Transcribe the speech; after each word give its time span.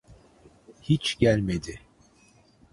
Hiç 0.81 1.17
gelmedi. 1.19 1.79